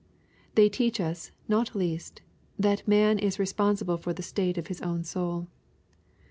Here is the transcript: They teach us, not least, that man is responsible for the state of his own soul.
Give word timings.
They 0.55 0.67
teach 0.67 0.99
us, 0.99 1.31
not 1.47 1.75
least, 1.75 2.23
that 2.57 2.87
man 2.87 3.19
is 3.19 3.37
responsible 3.37 3.97
for 3.97 4.13
the 4.13 4.23
state 4.23 4.57
of 4.57 4.65
his 4.65 4.81
own 4.81 5.03
soul. 5.03 5.45